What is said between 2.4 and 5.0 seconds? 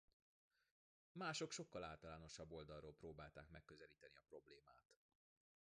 oldalról próbálták megközelíteni a problémát.